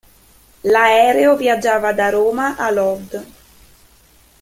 L'aereo 0.63 1.35
viaggiava 1.35 1.93
da 1.93 2.09
Roma 2.09 2.55
a 2.55 2.71
Lod. 2.71 3.23